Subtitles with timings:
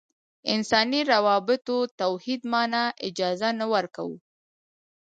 [0.53, 4.13] انساني روابطو توحید معنا اجازه نه ورکوو.